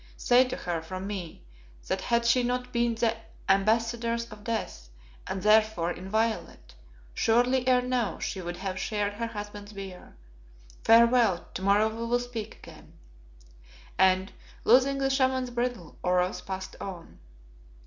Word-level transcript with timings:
Say 0.17 0.45
to 0.47 0.55
her, 0.57 0.81
from 0.81 1.05
me, 1.05 1.43
that 1.87 2.01
had 2.01 2.25
she 2.25 2.41
not 2.41 2.73
been 2.73 2.95
the 2.95 3.15
ambassadress 3.47 4.25
of 4.31 4.43
death, 4.43 4.89
and, 5.27 5.43
therefore, 5.43 5.91
inviolate, 5.91 6.73
surely 7.13 7.67
ere 7.67 7.83
now 7.83 8.17
she 8.17 8.41
would 8.41 8.57
have 8.57 8.79
shared 8.79 9.13
her 9.13 9.27
husband's 9.27 9.73
bier. 9.73 10.17
Farewell, 10.83 11.47
tomorrow 11.53 11.87
we 11.89 12.03
will 12.07 12.17
speak 12.17 12.55
again," 12.55 12.93
and, 13.95 14.31
loosing 14.63 14.97
the 14.97 15.09
Shaman's 15.11 15.51
bridle, 15.51 15.99
Oros 16.03 16.41
passed 16.41 16.75
on. 16.81 17.19